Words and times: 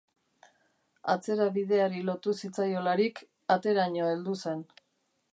Atzera 1.13 1.45
bideari 1.57 2.01
lotu 2.07 2.33
zitzaiolarik, 2.43 3.21
ateraino 3.57 4.09
heldu 4.15 4.35
zen. 4.45 4.65